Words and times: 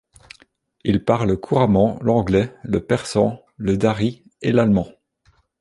Il 0.83 1.05
parle 1.05 1.37
couramment 1.39 1.99
l'anglais, 2.01 2.51
le 2.63 2.83
persan, 2.83 3.39
le 3.57 3.77
dari 3.77 4.23
et 4.41 4.51
l'allemand. 4.51 4.87